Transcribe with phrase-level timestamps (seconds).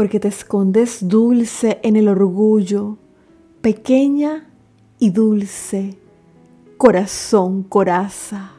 [0.00, 2.96] porque te escondes dulce en el orgullo,
[3.60, 4.48] pequeña
[4.98, 5.98] y dulce,
[6.78, 8.52] corazón, coraza,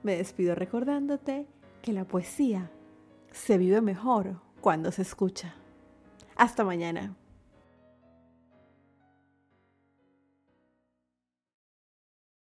[0.04, 1.48] Me despido recordándote
[1.82, 2.70] que la poesía
[3.32, 5.54] se vive mejor cuando se escucha.
[6.36, 7.16] Hasta mañana.